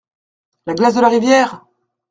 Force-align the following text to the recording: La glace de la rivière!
La 0.65 0.73
glace 0.73 0.95
de 0.95 1.01
la 1.03 1.09
rivière! 1.09 1.63